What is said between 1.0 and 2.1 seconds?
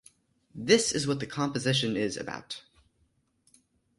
what the composition